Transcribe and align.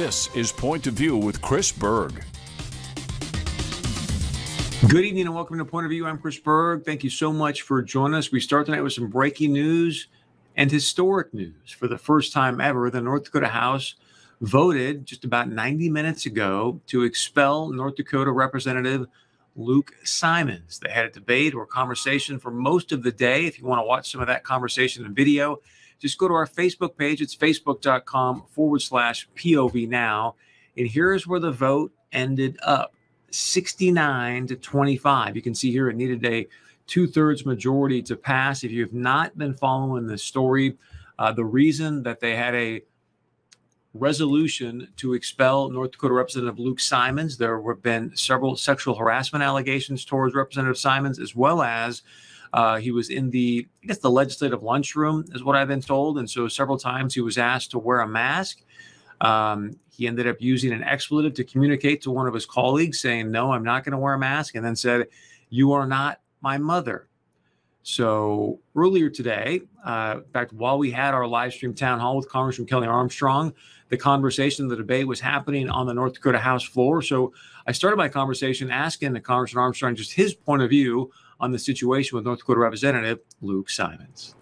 This 0.00 0.34
is 0.34 0.50
Point 0.50 0.86
of 0.86 0.94
View 0.94 1.14
with 1.18 1.42
Chris 1.42 1.70
Berg. 1.70 2.24
Good 4.88 5.04
evening 5.04 5.26
and 5.26 5.34
welcome 5.34 5.58
to 5.58 5.64
Point 5.66 5.84
of 5.84 5.90
View. 5.90 6.06
I'm 6.06 6.16
Chris 6.16 6.38
Berg. 6.38 6.86
Thank 6.86 7.04
you 7.04 7.10
so 7.10 7.34
much 7.34 7.60
for 7.60 7.82
joining 7.82 8.14
us. 8.14 8.32
We 8.32 8.40
start 8.40 8.64
tonight 8.64 8.80
with 8.80 8.94
some 8.94 9.10
breaking 9.10 9.52
news 9.52 10.08
and 10.56 10.70
historic 10.70 11.34
news. 11.34 11.72
For 11.78 11.86
the 11.86 11.98
first 11.98 12.32
time 12.32 12.62
ever, 12.62 12.88
the 12.88 13.02
North 13.02 13.24
Dakota 13.24 13.48
House 13.48 13.96
voted 14.40 15.04
just 15.04 15.26
about 15.26 15.50
90 15.50 15.90
minutes 15.90 16.24
ago 16.24 16.80
to 16.86 17.02
expel 17.02 17.68
North 17.68 17.96
Dakota 17.96 18.32
Representative 18.32 19.06
Luke 19.54 19.92
Simons. 20.04 20.78
They 20.78 20.88
had 20.90 21.04
a 21.04 21.10
debate 21.10 21.52
or 21.52 21.66
conversation 21.66 22.38
for 22.38 22.50
most 22.50 22.90
of 22.90 23.02
the 23.02 23.12
day. 23.12 23.44
If 23.44 23.58
you 23.58 23.66
want 23.66 23.80
to 23.80 23.86
watch 23.86 24.10
some 24.10 24.22
of 24.22 24.28
that 24.28 24.44
conversation 24.44 25.04
in 25.04 25.12
video, 25.12 25.60
just 26.00 26.18
go 26.18 26.26
to 26.26 26.34
our 26.34 26.46
Facebook 26.46 26.96
page. 26.96 27.20
It's 27.20 27.36
facebook.com 27.36 28.44
forward 28.50 28.80
slash 28.80 29.28
POV 29.36 29.88
now. 29.88 30.34
And 30.76 30.88
here's 30.88 31.26
where 31.26 31.40
the 31.40 31.52
vote 31.52 31.92
ended 32.12 32.58
up 32.62 32.94
69 33.30 34.46
to 34.48 34.56
25. 34.56 35.36
You 35.36 35.42
can 35.42 35.54
see 35.54 35.70
here 35.70 35.88
it 35.88 35.96
needed 35.96 36.24
a 36.24 36.48
two 36.86 37.06
thirds 37.06 37.46
majority 37.46 38.02
to 38.02 38.16
pass. 38.16 38.64
If 38.64 38.72
you 38.72 38.82
have 38.82 38.92
not 38.92 39.38
been 39.38 39.54
following 39.54 40.06
the 40.06 40.18
story, 40.18 40.76
uh, 41.18 41.32
the 41.32 41.44
reason 41.44 42.02
that 42.02 42.20
they 42.20 42.34
had 42.34 42.54
a 42.54 42.82
resolution 43.94 44.88
to 44.96 45.14
expel 45.14 45.68
North 45.68 45.92
Dakota 45.92 46.14
Representative 46.14 46.58
Luke 46.58 46.80
Simons, 46.80 47.36
there 47.36 47.60
have 47.62 47.82
been 47.82 48.16
several 48.16 48.56
sexual 48.56 48.94
harassment 48.94 49.42
allegations 49.42 50.04
towards 50.04 50.34
Representative 50.34 50.78
Simons, 50.78 51.18
as 51.18 51.34
well 51.34 51.62
as 51.62 52.02
uh, 52.52 52.76
he 52.78 52.90
was 52.90 53.10
in 53.10 53.30
the, 53.30 53.66
I 53.82 53.86
guess, 53.86 53.98
the 53.98 54.10
legislative 54.10 54.62
lunchroom, 54.62 55.24
is 55.32 55.44
what 55.44 55.56
I've 55.56 55.68
been 55.68 55.80
told. 55.80 56.18
And 56.18 56.28
so 56.28 56.48
several 56.48 56.78
times 56.78 57.14
he 57.14 57.20
was 57.20 57.38
asked 57.38 57.70
to 57.72 57.78
wear 57.78 58.00
a 58.00 58.08
mask. 58.08 58.62
Um, 59.20 59.76
he 59.90 60.06
ended 60.06 60.26
up 60.26 60.36
using 60.40 60.72
an 60.72 60.82
expletive 60.82 61.34
to 61.34 61.44
communicate 61.44 62.02
to 62.02 62.10
one 62.10 62.26
of 62.26 62.34
his 62.34 62.46
colleagues, 62.46 63.00
saying, 63.00 63.30
No, 63.30 63.52
I'm 63.52 63.64
not 63.64 63.84
going 63.84 63.92
to 63.92 63.98
wear 63.98 64.14
a 64.14 64.18
mask, 64.18 64.54
and 64.54 64.64
then 64.64 64.74
said, 64.74 65.08
You 65.50 65.72
are 65.72 65.86
not 65.86 66.20
my 66.40 66.58
mother. 66.58 67.09
So 67.82 68.60
earlier 68.76 69.08
today, 69.08 69.62
uh, 69.84 70.16
in 70.18 70.32
fact, 70.32 70.52
while 70.52 70.78
we 70.78 70.90
had 70.90 71.14
our 71.14 71.26
live 71.26 71.52
stream 71.52 71.74
town 71.74 71.98
hall 71.98 72.16
with 72.16 72.28
Congressman 72.28 72.66
Kelly 72.66 72.86
Armstrong, 72.86 73.54
the 73.88 73.96
conversation, 73.96 74.68
the 74.68 74.76
debate 74.76 75.06
was 75.06 75.20
happening 75.20 75.68
on 75.70 75.86
the 75.86 75.94
North 75.94 76.14
Dakota 76.14 76.38
House 76.38 76.62
floor. 76.62 77.02
So 77.02 77.32
I 77.66 77.72
started 77.72 77.96
my 77.96 78.08
conversation 78.08 78.70
asking 78.70 79.12
the 79.12 79.20
Congressman 79.20 79.62
Armstrong 79.62 79.96
just 79.96 80.12
his 80.12 80.34
point 80.34 80.62
of 80.62 80.70
view 80.70 81.10
on 81.40 81.52
the 81.52 81.58
situation 81.58 82.16
with 82.16 82.26
North 82.26 82.40
Dakota 82.40 82.60
Representative 82.60 83.20
Luke 83.40 83.70
Simons. 83.70 84.34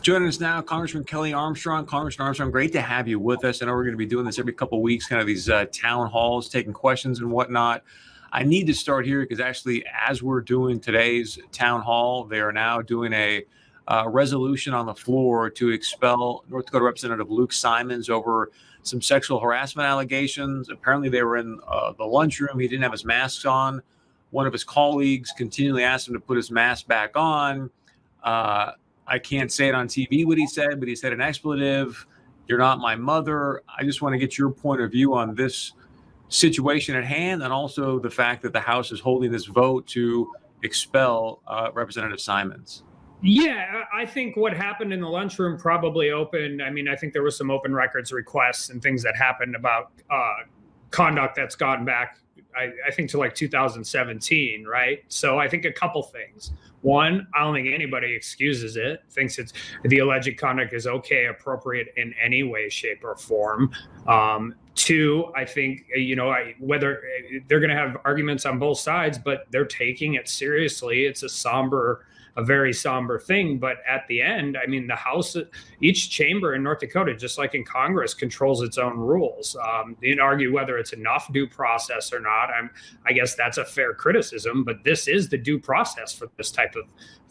Joining 0.00 0.28
us 0.28 0.40
now, 0.40 0.60
Congressman 0.62 1.04
Kelly 1.04 1.32
Armstrong. 1.32 1.86
Congressman 1.86 2.26
Armstrong, 2.26 2.50
great 2.50 2.72
to 2.72 2.80
have 2.80 3.06
you 3.06 3.20
with 3.20 3.44
us. 3.44 3.62
I 3.62 3.66
know 3.66 3.72
we're 3.72 3.84
going 3.84 3.92
to 3.92 3.98
be 3.98 4.06
doing 4.06 4.24
this 4.24 4.38
every 4.38 4.52
couple 4.52 4.82
weeks, 4.82 5.06
kind 5.06 5.20
of 5.20 5.26
these 5.26 5.48
uh, 5.48 5.66
town 5.72 6.08
halls, 6.08 6.48
taking 6.48 6.72
questions 6.72 7.20
and 7.20 7.30
whatnot. 7.30 7.82
I 8.32 8.42
need 8.42 8.66
to 8.66 8.74
start 8.74 9.06
here 9.06 9.22
because 9.22 9.40
actually, 9.40 9.84
as 10.06 10.22
we're 10.22 10.40
doing 10.40 10.80
today's 10.80 11.38
town 11.52 11.82
hall, 11.82 12.24
they 12.24 12.40
are 12.40 12.52
now 12.52 12.82
doing 12.82 13.12
a 13.12 13.44
uh, 13.88 14.04
resolution 14.08 14.74
on 14.74 14.86
the 14.86 14.94
floor 14.94 15.48
to 15.50 15.70
expel 15.70 16.44
North 16.48 16.66
Dakota 16.66 16.84
Representative 16.84 17.30
Luke 17.30 17.52
Simons 17.52 18.10
over 18.10 18.50
some 18.82 19.00
sexual 19.00 19.38
harassment 19.38 19.86
allegations. 19.86 20.68
Apparently, 20.70 21.08
they 21.08 21.22
were 21.22 21.36
in 21.36 21.58
uh, 21.66 21.92
the 21.92 22.04
lunchroom. 22.04 22.58
He 22.58 22.68
didn't 22.68 22.82
have 22.82 22.92
his 22.92 23.04
mask 23.04 23.46
on 23.46 23.82
one 24.30 24.46
of 24.46 24.52
his 24.52 24.64
colleagues 24.64 25.32
continually 25.32 25.82
asked 25.82 26.08
him 26.08 26.14
to 26.14 26.20
put 26.20 26.36
his 26.36 26.50
mask 26.50 26.86
back 26.86 27.12
on. 27.14 27.70
Uh, 28.22 28.72
I 29.06 29.18
can't 29.18 29.52
say 29.52 29.68
it 29.68 29.74
on 29.74 29.88
TV 29.88 30.26
what 30.26 30.36
he 30.36 30.46
said, 30.46 30.80
but 30.80 30.88
he 30.88 30.96
said 30.96 31.12
an 31.12 31.20
expletive. 31.20 32.06
You're 32.48 32.58
not 32.58 32.78
my 32.78 32.96
mother. 32.96 33.62
I 33.78 33.84
just 33.84 34.02
want 34.02 34.12
to 34.12 34.18
get 34.18 34.36
your 34.36 34.50
point 34.50 34.80
of 34.80 34.90
view 34.90 35.14
on 35.14 35.34
this 35.34 35.72
situation 36.28 36.96
at 36.96 37.04
hand 37.04 37.42
and 37.42 37.52
also 37.52 37.98
the 37.98 38.10
fact 38.10 38.42
that 38.42 38.52
the 38.52 38.60
House 38.60 38.92
is 38.92 39.00
holding 39.00 39.30
this 39.30 39.46
vote 39.46 39.86
to 39.88 40.32
expel 40.62 41.40
uh, 41.46 41.70
Representative 41.74 42.20
Simons. 42.20 42.82
Yeah, 43.22 43.84
I 43.94 44.04
think 44.04 44.36
what 44.36 44.54
happened 44.54 44.92
in 44.92 45.00
the 45.00 45.08
lunchroom 45.08 45.58
probably 45.58 46.10
opened. 46.10 46.62
I 46.62 46.70
mean, 46.70 46.88
I 46.88 46.96
think 46.96 47.12
there 47.12 47.22
was 47.22 47.36
some 47.36 47.50
open 47.50 47.74
records 47.74 48.12
requests 48.12 48.68
and 48.68 48.82
things 48.82 49.02
that 49.02 49.16
happened 49.16 49.56
about 49.56 49.92
uh, 50.10 50.34
conduct 50.90 51.36
that's 51.36 51.56
gone 51.56 51.84
back 51.84 52.18
I, 52.56 52.70
I, 52.86 52.90
think 52.90 53.10
to 53.10 53.18
like 53.18 53.34
2017, 53.34 54.64
right? 54.64 55.04
So 55.08 55.38
I 55.38 55.48
think 55.48 55.64
a 55.64 55.72
couple 55.72 56.02
things. 56.02 56.52
One, 56.80 57.26
I 57.34 57.40
don't 57.44 57.54
think 57.54 57.68
anybody 57.72 58.14
excuses 58.14 58.76
it, 58.76 59.02
thinks 59.10 59.38
it's 59.38 59.52
the 59.84 59.98
alleged 59.98 60.36
conduct 60.38 60.72
is 60.72 60.86
okay, 60.86 61.26
appropriate 61.26 61.88
in 61.96 62.14
any 62.22 62.42
way, 62.42 62.68
shape, 62.68 63.04
or 63.04 63.16
form. 63.16 63.70
Um, 64.06 64.54
two, 64.76 65.32
I 65.34 65.44
think, 65.44 65.86
you 65.94 66.14
know, 66.14 66.30
I, 66.30 66.54
whether 66.60 67.02
they're 67.48 67.60
going 67.60 67.70
to 67.70 67.76
have 67.76 67.96
arguments 68.04 68.46
on 68.46 68.58
both 68.58 68.78
sides, 68.78 69.18
but 69.18 69.46
they're 69.50 69.64
taking 69.64 70.14
it 70.14 70.28
seriously. 70.28 71.04
It's 71.04 71.22
a 71.22 71.28
somber 71.28 72.06
a 72.36 72.44
very 72.44 72.72
somber 72.72 73.18
thing. 73.18 73.58
But 73.58 73.78
at 73.88 74.06
the 74.08 74.20
end, 74.20 74.56
I 74.62 74.66
mean, 74.66 74.86
the 74.86 74.94
House, 74.94 75.36
each 75.80 76.10
chamber 76.10 76.54
in 76.54 76.62
North 76.62 76.80
Dakota, 76.80 77.16
just 77.16 77.38
like 77.38 77.54
in 77.54 77.64
Congress, 77.64 78.14
controls 78.14 78.62
its 78.62 78.78
own 78.78 78.96
rules. 78.98 79.56
Um, 79.56 79.96
you 80.00 80.14
can 80.14 80.20
argue 80.20 80.52
whether 80.52 80.78
it's 80.78 80.92
enough 80.92 81.32
due 81.32 81.46
process 81.46 82.12
or 82.12 82.20
not. 82.20 82.50
I'm, 82.50 82.70
I 83.06 83.12
guess 83.12 83.34
that's 83.34 83.58
a 83.58 83.64
fair 83.64 83.94
criticism, 83.94 84.64
but 84.64 84.84
this 84.84 85.08
is 85.08 85.28
the 85.28 85.38
due 85.38 85.58
process 85.58 86.12
for 86.12 86.28
this 86.36 86.50
type 86.50 86.76
of 86.76 86.84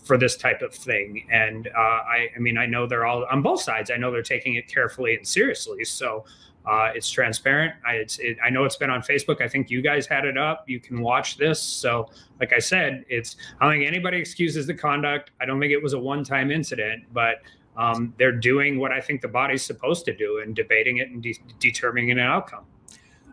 for 0.04 0.20
this 0.20 0.38
type 0.38 0.62
of 0.62 0.74
thing. 0.74 1.26
And 1.32 1.68
uh, 1.68 1.80
I, 1.80 2.28
I 2.36 2.40
mean, 2.40 2.60
I 2.60 2.68
know 2.68 2.86
they're 2.86 3.08
all 3.08 3.26
on 3.32 3.42
both 3.42 3.62
sides. 3.62 3.90
I 3.90 3.98
know 3.98 4.12
they're 4.12 4.22
taking 4.22 4.54
it 4.54 4.68
carefully 4.68 5.16
and 5.16 5.28
seriously. 5.28 5.84
So 5.84 6.26
uh, 6.68 6.92
it's 6.96 7.10
transparent. 7.10 7.74
I, 7.86 7.94
it's, 7.94 8.20
it, 8.20 8.38
I 8.44 8.50
know 8.50 8.64
it's 8.64 8.76
been 8.76 8.90
on 8.90 9.02
Facebook. 9.02 9.42
I 9.42 9.48
think 9.48 9.70
you 9.70 9.82
guys 9.82 10.08
had 10.08 10.26
it 10.26 10.38
up. 10.38 10.66
You 10.68 10.80
can 10.80 11.02
watch 11.02 11.38
this. 11.38 11.62
So, 11.62 12.10
like 12.40 12.54
I 12.54 12.60
said, 12.60 13.06
it's 13.08 13.36
I 13.60 13.66
don't 13.66 13.80
think 13.80 13.88
anybody 13.88 14.18
excuses 14.18 14.66
the 14.68 14.74
conduct. 14.74 15.32
I 15.40 15.46
don't 15.46 15.60
think 15.60 15.72
it 15.72 15.82
was 15.82 15.94
a 15.94 16.00
one-time 16.00 16.52
incident, 16.52 17.04
but 17.14 17.36
um, 17.78 18.14
they're 18.18 18.32
doing 18.32 18.80
what 18.80 18.92
I 18.92 19.02
think 19.02 19.22
the 19.22 19.28
body's 19.28 19.64
supposed 19.64 20.06
to 20.06 20.16
do 20.16 20.40
and 20.44 20.56
debating 20.56 20.98
it 20.98 21.10
and 21.10 21.22
de- 21.22 21.40
determining 21.60 22.12
an 22.12 22.20
outcome. 22.20 22.66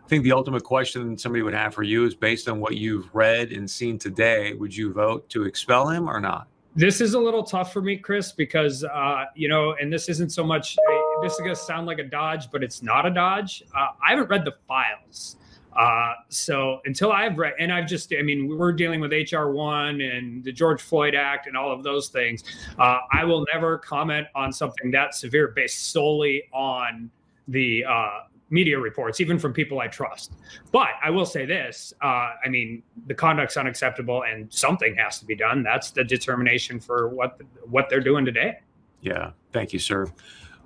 I 0.03 0.07
think 0.07 0.23
the 0.23 0.33
ultimate 0.33 0.63
question 0.63 1.17
somebody 1.17 1.41
would 1.43 1.53
have 1.53 1.73
for 1.73 1.83
you 1.83 2.05
is 2.05 2.13
based 2.13 2.49
on 2.49 2.59
what 2.59 2.75
you've 2.75 3.09
read 3.15 3.51
and 3.51 3.69
seen 3.69 3.97
today. 3.97 4.53
Would 4.53 4.75
you 4.75 4.91
vote 4.91 5.29
to 5.29 5.45
expel 5.45 5.87
him 5.87 6.09
or 6.09 6.19
not? 6.19 6.47
This 6.75 7.01
is 7.01 7.13
a 7.13 7.19
little 7.19 7.43
tough 7.43 7.71
for 7.71 7.81
me, 7.81 7.97
Chris, 7.97 8.31
because 8.31 8.83
uh, 8.83 9.25
you 9.35 9.47
know, 9.47 9.75
and 9.79 9.93
this 9.93 10.09
isn't 10.09 10.31
so 10.31 10.43
much. 10.43 10.75
This 11.21 11.33
is 11.33 11.39
gonna 11.39 11.55
sound 11.55 11.85
like 11.85 11.99
a 11.99 12.03
dodge, 12.03 12.49
but 12.51 12.63
it's 12.63 12.81
not 12.81 13.05
a 13.05 13.11
dodge. 13.11 13.63
Uh, 13.75 13.89
I 14.03 14.09
haven't 14.09 14.27
read 14.27 14.43
the 14.43 14.55
files, 14.67 15.37
uh, 15.75 16.13
so 16.29 16.81
until 16.85 17.11
I've 17.11 17.37
read, 17.37 17.53
and 17.59 17.71
I've 17.71 17.87
just, 17.87 18.11
I 18.17 18.23
mean, 18.23 18.47
we're 18.47 18.73
dealing 18.73 18.99
with 19.01 19.11
HR 19.11 19.49
one 19.49 20.01
and 20.01 20.43
the 20.43 20.51
George 20.51 20.81
Floyd 20.81 21.13
Act 21.13 21.45
and 21.45 21.55
all 21.55 21.71
of 21.71 21.83
those 21.83 22.09
things. 22.09 22.43
Uh, 22.79 22.99
I 23.11 23.23
will 23.23 23.45
never 23.53 23.77
comment 23.77 24.27
on 24.33 24.51
something 24.51 24.89
that 24.91 25.13
severe 25.13 25.49
based 25.49 25.91
solely 25.91 26.43
on 26.53 27.11
the 27.47 27.85
uh, 27.87 28.19
media 28.53 28.79
reports, 28.79 29.19
even 29.19 29.39
from 29.39 29.51
people 29.51 29.79
I 29.79 29.87
trust. 29.87 30.33
But 30.71 30.89
I 31.03 31.09
will 31.09 31.25
say 31.25 31.45
this: 31.45 31.93
uh, 32.01 32.29
I 32.45 32.49
mean, 32.49 32.83
the 33.07 33.15
conduct's 33.15 33.57
unacceptable, 33.57 34.23
and 34.23 34.53
something 34.53 34.95
has 34.95 35.19
to 35.19 35.25
be 35.25 35.35
done. 35.35 35.63
That's 35.63 35.91
the 35.91 36.03
determination 36.03 36.79
for 36.79 37.09
what 37.09 37.41
what 37.69 37.89
they're 37.89 37.99
doing 37.99 38.23
today. 38.23 38.59
Yeah, 39.01 39.31
thank 39.51 39.73
you, 39.73 39.79
sir. 39.79 40.07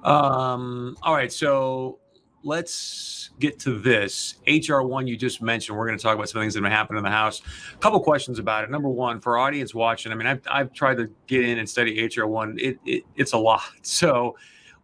Um, 0.04 0.98
all 1.02 1.16
right, 1.16 1.32
so 1.32 2.00
let's 2.44 3.32
get 3.40 3.60
to 3.60 3.80
this 3.80 4.36
HR 4.48 4.82
one 4.82 5.08
you 5.08 5.18
just 5.18 5.42
mentioned. 5.42 5.78
We're 5.78 5.88
going 5.88 5.98
to 5.98 6.04
talk 6.04 6.16
about 6.16 6.30
some 6.30 6.42
things 6.42 6.54
that 6.54 6.64
have 6.64 6.72
happened 6.72 6.98
in 6.98 7.04
the 7.04 7.10
House. 7.10 7.42
A 7.74 7.78
couple 7.78 8.00
questions 8.00 8.38
about 8.38 8.64
it. 8.64 8.70
Number 8.70 8.90
one, 8.90 9.20
for 9.20 9.38
audience 9.38 9.74
watching, 9.74 10.12
I 10.12 10.16
mean, 10.16 10.28
I've, 10.28 10.42
I've 10.50 10.74
tried 10.74 10.98
to 10.98 11.10
get 11.26 11.44
in 11.44 11.58
and 11.58 11.68
study 11.68 12.06
HR 12.06 12.26
one. 12.26 12.58
It, 12.60 12.78
it 12.86 13.04
it's 13.16 13.34
a 13.34 13.38
lot. 13.38 13.62
So 13.82 14.36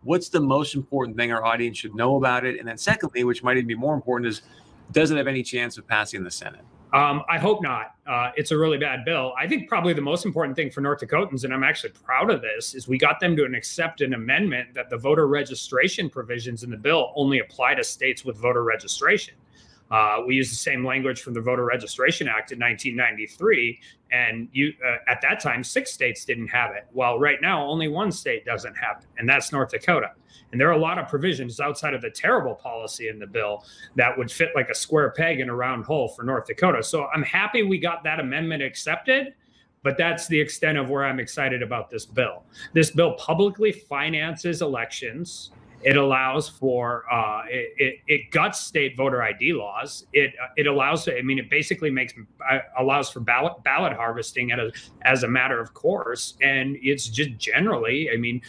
what's 0.03 0.29
the 0.29 0.39
most 0.39 0.75
important 0.75 1.17
thing 1.17 1.31
our 1.31 1.43
audience 1.43 1.77
should 1.77 1.95
know 1.95 2.17
about 2.17 2.45
it? 2.45 2.59
And 2.59 2.67
then 2.67 2.77
secondly, 2.77 3.23
which 3.23 3.43
might 3.43 3.57
even 3.57 3.67
be 3.67 3.75
more 3.75 3.95
important, 3.95 4.27
is 4.29 4.41
does 4.91 5.11
it 5.11 5.17
have 5.17 5.27
any 5.27 5.43
chance 5.43 5.77
of 5.77 5.87
passing 5.87 6.23
the 6.23 6.31
Senate? 6.31 6.61
Um, 6.93 7.23
I 7.27 7.39
hope 7.39 7.63
not. 7.63 7.95
Uh, 8.05 8.29
it's 8.35 8.51
a 8.51 8.57
really 8.57 8.77
bad 8.77 9.03
bill. 9.03 9.33
I 9.35 9.47
think 9.47 9.67
probably 9.67 9.93
the 9.93 10.01
most 10.01 10.25
important 10.25 10.55
thing 10.55 10.69
for 10.69 10.81
North 10.81 10.99
Dakotans, 10.99 11.43
and 11.43 11.51
I'm 11.51 11.63
actually 11.63 11.89
proud 11.89 12.29
of 12.29 12.41
this, 12.41 12.75
is 12.75 12.87
we 12.87 12.99
got 12.99 13.19
them 13.19 13.35
to 13.35 13.45
accept 13.45 14.01
an 14.01 14.13
amendment 14.13 14.75
that 14.75 14.91
the 14.91 14.97
voter 14.97 15.27
registration 15.27 16.07
provisions 16.07 16.61
in 16.61 16.69
the 16.69 16.77
bill 16.77 17.11
only 17.15 17.39
apply 17.39 17.73
to 17.75 17.83
states 17.83 18.23
with 18.23 18.37
voter 18.37 18.63
registration. 18.63 19.33
Uh, 19.91 20.19
we 20.25 20.35
used 20.35 20.51
the 20.51 20.55
same 20.55 20.85
language 20.85 21.21
from 21.21 21.33
the 21.33 21.41
Voter 21.41 21.65
Registration 21.65 22.27
Act 22.27 22.51
in 22.51 22.59
1993, 22.59 23.79
and 24.11 24.47
you 24.51 24.73
uh, 24.85 24.97
at 25.07 25.21
that 25.21 25.39
time 25.39 25.63
six 25.63 25.91
states 25.91 26.25
didn't 26.25 26.47
have 26.47 26.71
it. 26.71 26.85
While 26.91 27.19
right 27.19 27.39
now 27.41 27.65
only 27.65 27.87
one 27.87 28.11
state 28.11 28.45
doesn't 28.45 28.75
have 28.75 28.99
it, 28.99 29.07
and 29.17 29.27
that's 29.27 29.51
North 29.51 29.69
Dakota. 29.69 30.11
And 30.51 30.61
there 30.61 30.69
are 30.69 30.73
a 30.73 30.79
lot 30.79 30.99
of 30.99 31.07
provisions 31.07 31.59
outside 31.59 31.93
of 31.93 32.01
the 32.01 32.09
terrible 32.09 32.55
policy 32.55 33.07
in 33.07 33.19
the 33.19 33.27
bill 33.27 33.65
that 33.95 34.15
would 34.17 34.31
fit 34.31 34.49
like 34.55 34.69
a 34.69 34.75
square 34.75 35.11
peg 35.11 35.39
in 35.39 35.49
a 35.49 35.55
round 35.55 35.85
hole 35.85 36.09
for 36.09 36.23
North 36.23 36.45
Dakota. 36.45 36.83
So 36.83 37.07
I'm 37.13 37.23
happy 37.23 37.63
we 37.63 37.79
got 37.79 38.03
that 38.03 38.19
amendment 38.19 38.61
accepted 38.61 39.33
but 39.83 39.97
that's 39.97 40.27
the 40.27 40.39
extent 40.39 40.77
of 40.77 40.89
where 40.89 41.05
I'm 41.05 41.19
excited 41.19 41.61
about 41.61 41.89
this 41.89 42.05
bill. 42.05 42.43
This 42.71 42.89
bill 42.89 43.13
publicly 43.15 43.71
finances 43.71 44.61
elections 44.61 45.51
It 45.83 45.97
allows 45.97 46.47
for 46.47 47.03
uh, 47.11 47.43
it, 47.49 47.73
it, 47.77 47.95
it, 48.07 48.31
guts 48.31 48.59
state 48.59 48.95
voter 48.95 49.21
ID 49.21 49.53
laws. 49.53 50.05
It 50.13 50.33
uh, 50.41 50.47
it 50.55 50.67
allows. 50.67 51.07
I 51.07 51.21
mean, 51.21 51.39
it 51.39 51.49
basically 51.49 51.89
makes 51.89 52.13
uh, 52.49 52.59
allows 52.79 53.09
for 53.09 53.19
ballot 53.19 53.63
ballot 53.63 53.93
harvesting 53.93 54.51
a, 54.51 54.71
as 55.03 55.23
a 55.23 55.27
matter 55.27 55.59
of 55.59 55.73
course, 55.73 56.37
and 56.41 56.77
it's 56.81 57.07
just 57.07 57.37
generally. 57.37 58.09
I 58.13 58.17
mean, 58.17 58.41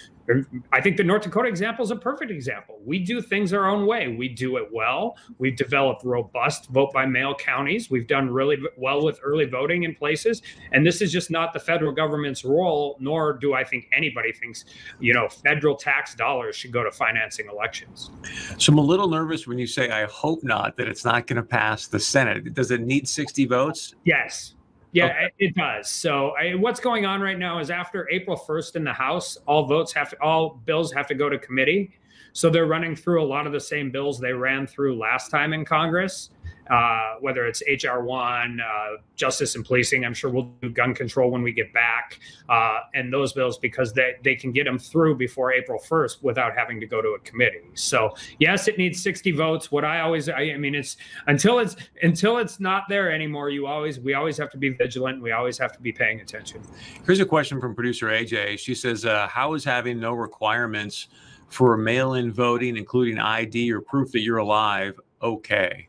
I 0.72 0.80
think 0.80 0.96
the 0.96 1.04
North 1.04 1.22
Dakota 1.22 1.48
example 1.48 1.84
is 1.84 1.90
a 1.90 1.96
perfect 1.96 2.30
example. 2.30 2.78
We 2.84 2.98
do 2.98 3.20
things 3.20 3.52
our 3.52 3.68
own 3.68 3.86
way. 3.86 4.08
We 4.08 4.28
do 4.28 4.56
it 4.56 4.68
well. 4.72 5.16
We've 5.38 5.56
developed 5.56 6.04
robust 6.04 6.68
vote 6.70 6.92
by 6.92 7.04
mail 7.04 7.34
counties. 7.34 7.90
We've 7.90 8.06
done 8.06 8.30
really 8.30 8.58
well 8.78 9.04
with 9.04 9.20
early 9.22 9.44
voting 9.44 9.82
in 9.82 9.94
places. 9.94 10.42
And 10.72 10.86
this 10.86 11.02
is 11.02 11.12
just 11.12 11.30
not 11.30 11.52
the 11.52 11.60
federal 11.60 11.92
government's 11.92 12.44
role, 12.44 12.96
nor 13.00 13.34
do 13.34 13.52
I 13.54 13.64
think 13.64 13.88
anybody 13.92 14.32
thinks, 14.32 14.64
you 14.98 15.12
know, 15.12 15.28
federal 15.28 15.76
tax 15.76 16.14
dollars 16.14 16.56
should 16.56 16.72
go 16.72 16.82
to 16.82 16.90
financing 16.90 17.46
elections. 17.50 18.10
So 18.58 18.72
I'm 18.72 18.78
a 18.78 18.82
little 18.82 19.08
nervous 19.08 19.46
when 19.46 19.58
you 19.58 19.66
say, 19.66 19.90
I 19.90 20.06
hope 20.06 20.42
not, 20.42 20.76
that 20.78 20.88
it's 20.88 21.04
not 21.04 21.26
going 21.26 21.36
to 21.36 21.42
pass 21.42 21.86
the 21.86 22.00
Senate. 22.00 22.54
Does 22.54 22.70
it 22.70 22.80
need 22.80 23.08
60 23.08 23.44
votes? 23.46 23.94
Yes. 24.04 24.54
Yeah, 24.94 25.06
okay. 25.06 25.30
it 25.38 25.54
does. 25.56 25.88
So 25.88 26.30
I, 26.40 26.54
what's 26.54 26.78
going 26.78 27.04
on 27.04 27.20
right 27.20 27.38
now 27.38 27.58
is 27.58 27.68
after 27.68 28.08
April 28.10 28.36
1st 28.36 28.76
in 28.76 28.84
the 28.84 28.92
House, 28.92 29.36
all 29.46 29.66
votes 29.66 29.92
have 29.92 30.08
to, 30.10 30.22
all 30.22 30.60
bills 30.64 30.92
have 30.92 31.08
to 31.08 31.14
go 31.14 31.28
to 31.28 31.36
committee. 31.38 31.90
So 32.32 32.48
they're 32.48 32.66
running 32.66 32.94
through 32.94 33.22
a 33.22 33.26
lot 33.26 33.46
of 33.46 33.52
the 33.52 33.60
same 33.60 33.90
bills 33.90 34.20
they 34.20 34.32
ran 34.32 34.66
through 34.66 34.96
last 34.96 35.30
time 35.30 35.52
in 35.52 35.64
Congress 35.64 36.30
uh, 36.70 37.14
whether 37.20 37.46
it's 37.46 37.62
HR1, 37.68 38.58
uh, 38.60 38.96
justice 39.16 39.54
and 39.54 39.64
policing. 39.64 40.04
I'm 40.04 40.14
sure 40.14 40.30
we'll 40.30 40.52
do 40.62 40.70
gun 40.70 40.94
control 40.94 41.30
when 41.30 41.42
we 41.42 41.52
get 41.52 41.72
back, 41.72 42.18
uh, 42.48 42.80
and 42.94 43.12
those 43.12 43.32
bills 43.32 43.58
because 43.58 43.92
they, 43.92 44.14
they 44.22 44.34
can 44.34 44.52
get 44.52 44.64
them 44.64 44.78
through 44.78 45.16
before 45.16 45.52
April 45.52 45.80
1st 45.80 46.22
without 46.22 46.56
having 46.56 46.80
to 46.80 46.86
go 46.86 47.02
to 47.02 47.10
a 47.10 47.18
committee. 47.20 47.70
So 47.74 48.14
yes, 48.38 48.68
it 48.68 48.78
needs 48.78 49.02
60 49.02 49.32
votes. 49.32 49.70
What 49.70 49.84
I 49.84 50.00
always, 50.00 50.28
I, 50.28 50.40
I 50.40 50.56
mean, 50.56 50.74
it's 50.74 50.96
until 51.26 51.58
it's 51.58 51.76
until 52.02 52.38
it's 52.38 52.60
not 52.60 52.84
there 52.88 53.12
anymore. 53.12 53.50
You 53.50 53.66
always, 53.66 54.00
we 54.00 54.14
always 54.14 54.36
have 54.38 54.50
to 54.50 54.58
be 54.58 54.70
vigilant. 54.70 55.22
We 55.22 55.32
always 55.32 55.58
have 55.58 55.72
to 55.72 55.80
be 55.80 55.92
paying 55.92 56.20
attention. 56.20 56.62
Here's 57.04 57.20
a 57.20 57.26
question 57.26 57.60
from 57.60 57.74
producer 57.74 58.06
AJ. 58.06 58.58
She 58.58 58.74
says, 58.74 59.04
uh, 59.04 59.28
"How 59.28 59.54
is 59.54 59.64
having 59.64 60.00
no 60.00 60.12
requirements?" 60.12 61.08
For 61.50 61.76
mail-in 61.76 62.32
voting, 62.32 62.76
including 62.76 63.18
ID 63.18 63.70
or 63.70 63.80
proof 63.80 64.10
that 64.10 64.22
you're 64.22 64.38
alive, 64.38 64.98
okay? 65.22 65.88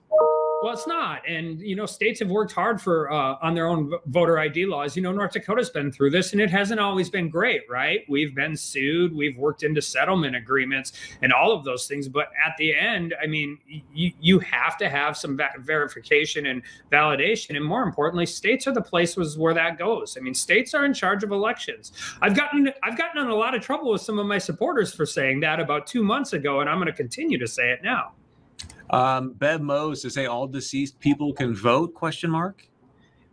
Well, 0.65 0.73
it's 0.73 0.88
not, 0.88 1.21
and 1.29 1.62
you 1.62 1.75
know, 1.75 1.85
states 1.85 2.21
have 2.21 2.31
worked 2.31 2.51
hard 2.51 2.81
for 2.81 3.12
uh, 3.12 3.35
on 3.39 3.53
their 3.53 3.67
own 3.67 3.94
voter 4.07 4.39
ID 4.39 4.65
laws. 4.65 4.95
You 4.95 5.03
know, 5.03 5.12
North 5.12 5.33
Dakota's 5.33 5.69
been 5.69 5.91
through 5.91 6.09
this, 6.09 6.31
and 6.31 6.41
it 6.41 6.50
hasn't 6.50 6.79
always 6.79 7.07
been 7.07 7.29
great, 7.29 7.62
right? 7.69 8.00
We've 8.09 8.33
been 8.33 8.57
sued, 8.57 9.15
we've 9.15 9.38
worked 9.38 9.62
into 9.62 9.79
settlement 9.79 10.35
agreements, 10.35 10.94
and 11.21 11.31
all 11.31 11.51
of 11.51 11.65
those 11.65 11.85
things. 11.85 12.07
But 12.07 12.31
at 12.44 12.56
the 12.57 12.75
end, 12.75 13.13
I 13.21 13.27
mean, 13.27 13.59
you 13.94 14.12
you 14.19 14.39
have 14.39 14.75
to 14.79 14.89
have 14.89 15.15
some 15.15 15.39
verification 15.59 16.47
and 16.47 16.63
validation, 16.91 17.56
and 17.56 17.63
more 17.63 17.83
importantly, 17.83 18.25
states 18.25 18.65
are 18.65 18.73
the 18.73 18.81
places 18.81 19.38
where 19.38 19.53
that 19.53 19.77
goes. 19.77 20.18
I 20.18 20.21
mean, 20.21 20.33
states 20.33 20.73
are 20.73 20.83
in 20.83 20.95
charge 20.95 21.23
of 21.23 21.29
elections. 21.29 21.91
I've 22.23 22.35
gotten 22.35 22.71
I've 22.81 22.97
gotten 22.97 23.21
in 23.21 23.29
a 23.29 23.35
lot 23.35 23.53
of 23.53 23.61
trouble 23.61 23.91
with 23.91 24.01
some 24.01 24.18
of 24.18 24.25
my 24.25 24.39
supporters 24.39 24.95
for 24.95 25.06
saying 25.06 25.41
that 25.41 25.59
about 25.59 25.85
two 25.85 26.03
months 26.03 26.33
ago, 26.33 26.61
and 26.61 26.68
I'm 26.68 26.77
going 26.77 26.88
to 26.88 26.91
continue 26.91 27.38
to 27.38 27.47
say 27.47 27.69
it 27.69 27.83
now. 27.83 28.13
Um, 28.89 29.33
Bev 29.33 29.61
Mose 29.61 30.01
to 30.03 30.09
say 30.09 30.25
all 30.25 30.47
deceased 30.47 30.99
people 30.99 31.33
can 31.33 31.55
vote? 31.55 31.93
Question 31.93 32.29
mark. 32.29 32.67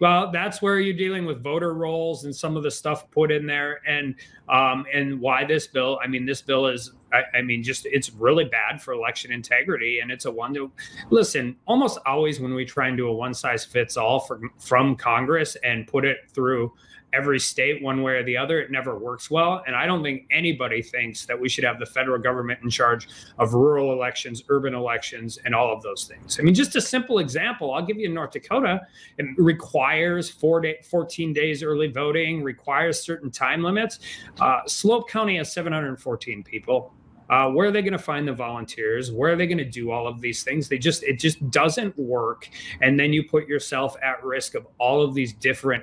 Well, 0.03 0.33
that's 0.33 0.61
where 0.61 0.81
you're 0.81 0.97
dealing 0.97 1.27
with 1.27 1.45
voter 1.45 1.75
rolls 1.75 2.25
and 2.25 2.35
some 2.35 2.57
of 2.57 2.65
the 2.65 2.73
stuff 2.73 3.09
put 3.13 3.31
in 3.31 3.47
there, 3.47 3.81
and 3.87 4.17
um, 4.49 4.85
and 4.93 5.21
why 5.21 5.45
this 5.45 5.69
bill. 5.69 6.01
I 6.03 6.09
mean, 6.09 6.27
this 6.27 6.43
bill 6.43 6.67
is. 6.67 6.93
I, 7.13 7.39
I, 7.39 7.43
mean, 7.43 7.63
just 7.63 7.87
it's 7.87 8.11
really 8.13 8.47
bad 8.47 8.83
for 8.83 8.95
election 8.95 9.31
integrity, 9.31 10.01
and 10.01 10.11
it's 10.11 10.25
a 10.25 10.31
one 10.31 10.55
to 10.55 10.73
listen. 11.11 11.55
Almost 11.67 12.01
always, 12.05 12.41
when 12.41 12.53
we 12.53 12.65
try 12.65 12.89
and 12.89 12.97
do 12.97 13.07
a 13.07 13.13
one 13.13 13.33
size 13.33 13.65
fits 13.65 13.97
all 13.97 14.19
from 14.19 14.51
from 14.59 14.97
Congress 14.97 15.57
and 15.63 15.87
put 15.87 16.05
it 16.05 16.19
through 16.35 16.73
every 17.13 17.39
state 17.39 17.83
one 17.83 18.03
way 18.03 18.15
or 18.15 18.23
the 18.23 18.37
other. 18.37 18.61
It 18.61 18.71
never 18.71 18.99
works 18.99 19.31
well. 19.31 19.63
And 19.67 19.77
I 19.77 19.87
don't 19.87 20.03
think 20.03 20.27
anybody 20.31 20.83
thinks 20.83 21.27
that 21.27 21.39
we 21.39 21.49
should 21.49 21.65
have 21.65 21.79
the 21.79 21.87
federal 21.87 22.19
government 22.19 22.61
in 22.63 22.71
charge 22.71 23.09
of 23.39 23.55
rural 23.55 23.93
elections, 23.93 24.43
urban 24.49 24.75
elections, 24.75 25.39
and 25.45 25.55
all 25.55 25.73
of 25.73 25.83
those 25.83 26.05
things. 26.05 26.39
I 26.39 26.43
mean, 26.43 26.55
just 26.55 26.77
a 26.77 26.81
simple 26.81 27.19
example 27.19 27.73
I'll 27.73 27.85
give 27.85 27.99
you 27.99 28.09
North 28.09 28.33
Dakota. 28.33 28.81
It 29.19 29.27
requires 29.37 30.31
four 30.31 30.61
day, 30.61 30.79
14 30.83 31.33
days 31.33 31.63
early 31.63 31.89
voting, 31.89 32.43
requires 32.43 33.03
certain 33.03 33.31
time 33.31 33.63
limits. 33.63 34.01
Uh, 34.41 34.61
Slope 34.67 35.09
County 35.09 35.37
has 35.37 35.53
714 35.53 36.43
people. 36.43 36.93
Uh, 37.31 37.49
where 37.49 37.69
are 37.69 37.71
they 37.71 37.81
going 37.81 37.93
to 37.93 37.99
find 37.99 38.29
the 38.29 38.33
volunteers 38.33 39.11
where 39.11 39.33
are 39.33 39.37
they 39.37 39.47
going 39.47 39.57
to 39.57 39.65
do 39.65 39.91
all 39.91 40.07
of 40.07 40.21
these 40.21 40.43
things 40.43 40.69
they 40.69 40.77
just 40.77 41.03
it 41.05 41.19
just 41.19 41.51
doesn't 41.51 41.97
work 41.97 42.51
and 42.83 42.99
then 43.01 43.11
you 43.11 43.23
put 43.23 43.47
yourself 43.47 43.97
at 44.03 44.23
risk 44.23 44.55
of 44.55 44.67
all 44.77 45.03
of 45.03 45.15
these 45.15 45.33
different 45.33 45.83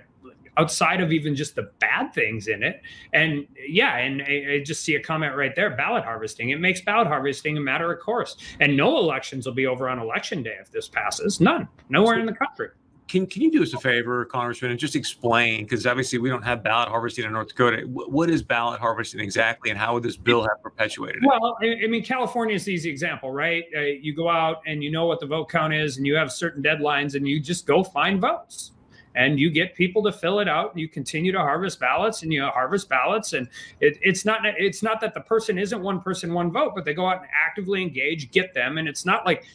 outside 0.60 1.00
of 1.02 1.12
even 1.12 1.36
just 1.36 1.56
the 1.56 1.72
bad 1.80 2.14
things 2.14 2.48
in 2.48 2.64
it. 2.64 2.82
And 3.14 3.48
yeah, 3.68 3.98
and 3.98 4.22
I, 4.22 4.56
I, 4.56 4.64
just 4.64 4.84
see 4.84 4.96
a 4.96 5.02
comment 5.02 5.36
right 5.36 5.56
there 5.56 5.70
ballot 5.70 6.04
harvesting. 6.04 6.50
It 6.50 6.60
makes 6.60 6.82
ballot 6.82 7.08
harvesting 7.08 7.58
a 7.58 7.62
matter 7.62 7.92
of 7.92 8.00
course. 8.00 8.36
And 8.60 8.76
no 8.76 8.98
elections 8.98 9.46
will 9.46 9.54
be 9.54 9.68
over 9.68 9.88
on 9.90 10.00
election 10.00 10.44
day 10.44 10.58
if 10.60 10.70
this 10.72 10.90
passes. 10.90 11.40
None, 11.40 11.68
nowhere 11.88 12.16
so, 12.16 12.20
in 12.20 12.26
the 12.26 12.34
country. 12.34 12.70
Can, 13.08 13.26
can 13.26 13.42
you 13.42 13.50
do 13.50 13.64
us 13.64 13.74
a 13.74 13.80
favor, 13.80 14.26
Congressman, 14.26 14.70
and 14.70 14.80
just 14.80 14.96
explain? 14.96 15.64
Because 15.64 15.88
obviously 15.88 16.20
we 16.20 16.30
don't 16.30 16.44
have 16.44 16.62
ballot 16.62 16.90
harvesting 16.90 17.26
in 17.26 17.32
North 17.32 17.48
Dakota. 17.48 17.82
what 17.88 18.30
is 18.30 18.44
ballot 18.44 18.80
harvesting 18.80 19.20
exactly, 19.20 19.72
and 19.72 19.80
how 19.80 19.96
would 19.96 20.04
this 20.04 20.16
bill 20.16 20.42
have 20.42 20.62
perpetuated 20.62 21.24
it? 21.24 21.28
Well, 21.28 21.58
I, 21.60 21.86
I 21.86 21.88
mean, 21.88 22.04
California 22.04 22.56
is 22.56 22.66
the 22.66 22.74
easy 22.74 22.90
example, 22.90 23.32
right? 23.32 23.64
Uh, 23.76 23.80
you 23.80 24.14
go 24.14 24.30
out 24.30 24.62
and 24.68 24.84
you 24.84 24.92
know 24.92 25.08
what 25.08 25.20
the 25.20 25.26
vote 25.26 25.50
count 25.50 25.74
is, 25.74 25.98
and 25.98 26.06
you 26.06 26.16
have 26.16 26.32
certain 26.32 26.62
deadlines, 26.62 27.16
and 27.16 27.28
you 27.28 27.40
just 27.40 27.66
go 27.66 27.84
find 27.84 28.22
votes 28.22 28.74
and 29.16 29.40
you 29.40 29.50
get 29.50 29.76
people 29.76 30.04
to 30.04 30.12
fill 30.12 30.40
it 30.40 30.48
out 30.48 30.72
and 30.72 30.80
you 30.80 30.88
continue 30.88 31.32
to 31.32 31.40
harvest 31.40 31.80
ballots 31.80 32.24
and 32.24 32.32
you 32.32 32.44
harvest 32.46 32.90
ballots 32.90 33.34
and 33.34 33.48
it, 33.80 33.98
it's 34.02 34.26
not 34.26 34.42
it's 34.46 34.84
not 34.84 35.02
that 35.02 35.14
the 35.14 35.22
person 35.22 35.58
isn't 35.58 35.82
one 35.82 36.00
person 36.02 36.34
one 36.34 36.52
vote 36.52 36.74
but 36.76 36.86
they 36.86 36.94
go 36.94 37.08
out 37.08 37.22
and 37.22 37.28
actively 37.34 37.82
engage 37.82 38.32
get 38.32 38.54
them 38.54 38.78
and 38.78 38.88
it's 38.88 39.06
not 39.06 39.26
like 39.26 39.46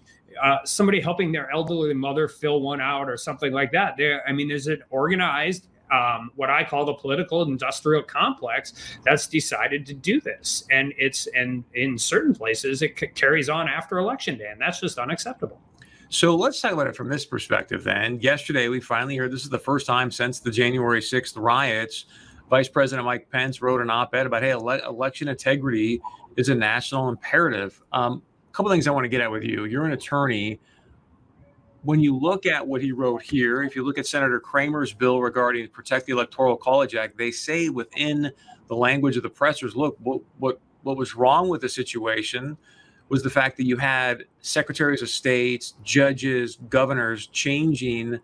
uh, 0.43 0.59
somebody 0.65 1.01
helping 1.01 1.31
their 1.31 1.51
elderly 1.53 1.95
mother 1.95 2.27
fill 2.27 2.61
one 2.61 2.81
out 2.81 3.09
or 3.09 3.17
something 3.17 3.53
like 3.53 3.71
that 3.71 3.97
there 3.97 4.23
i 4.29 4.33
mean 4.33 4.51
is 4.51 4.67
it 4.67 4.81
organized 4.91 5.69
um, 5.93 6.31
what 6.35 6.51
I 6.51 6.65
call 6.65 6.85
the 6.85 6.95
political 6.95 7.43
industrial 7.43 8.03
complex 8.03 8.73
that's 9.05 9.27
decided 9.27 9.87
to 9.87 9.95
do 9.95 10.21
this. 10.21 10.65
And 10.71 10.93
it's, 10.99 11.29
and 11.37 11.63
in 11.75 11.99
certain 11.99 12.35
places, 12.35 12.83
it 12.83 12.99
c- 12.99 13.09
carries 13.09 13.49
on 13.49 13.69
after 13.69 13.99
election 13.99 14.39
day, 14.39 14.49
and 14.51 14.61
that's 14.61 14.81
just 14.81 14.99
unacceptable. 14.99 15.61
So 16.09 16.37
let's 16.37 16.61
talk 16.61 16.73
about 16.73 16.87
it 16.87 16.97
from 16.97 17.09
this 17.09 17.25
perspective 17.25 17.83
then. 17.83 18.21
Yesterday, 18.21 18.69
we 18.69 18.81
finally 18.81 19.17
heard 19.17 19.33
this 19.33 19.43
is 19.43 19.49
the 19.49 19.59
first 19.59 19.87
time 19.87 20.11
since 20.11 20.39
the 20.39 20.51
January 20.51 21.01
6th 21.01 21.35
riots. 21.37 22.07
Vice 22.51 22.69
President 22.69 23.05
Mike 23.05 23.29
Pence 23.31 23.63
wrote 23.63 23.81
an 23.81 23.91
op 23.91 24.15
ed 24.15 24.27
about, 24.27 24.43
hey, 24.43 24.53
ele- 24.53 24.87
election 24.87 25.29
integrity 25.29 26.01
is 26.37 26.51
a 26.51 26.55
national 26.55 27.09
imperative. 27.09 27.83
Um, 27.93 28.23
a 28.49 28.53
couple 28.53 28.71
things 28.71 28.87
I 28.87 28.91
want 28.91 29.05
to 29.05 29.09
get 29.09 29.21
at 29.21 29.31
with 29.31 29.43
you. 29.43 29.65
You're 29.65 29.87
an 29.87 29.93
attorney. 29.93 30.61
When 31.83 32.01
you 32.01 32.17
look 32.17 32.47
at 32.47 32.67
what 32.67 32.81
he 32.81 32.93
wrote 32.93 33.23
here, 33.23 33.63
if 33.63 33.75
you 33.75 33.83
look 33.85 33.99
at 33.99 34.07
Senator 34.07 34.41
Cramer's 34.41 34.93
bill 34.95 35.21
regarding 35.21 35.69
Protect 35.69 36.07
the 36.07 36.13
Electoral 36.13 36.57
College 36.57 36.95
Act, 36.95 37.19
they 37.19 37.31
say 37.31 37.69
within 37.71 38.31
the 38.69 38.77
language 38.77 39.17
of 39.17 39.23
the 39.23 39.31
pressers, 39.31 39.75
look, 39.75 39.97
what, 40.01 40.21
what, 40.39 40.61
what 40.83 40.97
was 40.97 41.15
wrong 41.15 41.49
with 41.49 41.61
the 41.61 41.69
situation 41.69 42.57
was 43.15 43.23
the 43.23 43.31
fact 43.31 43.57
that 43.57 43.65
you 43.65 43.77
had 43.77 44.25
secretaries 44.41 45.01
of 45.01 45.09
states, 45.09 45.75
judges, 45.85 46.59
governors 46.69 47.29
changing 47.29 48.19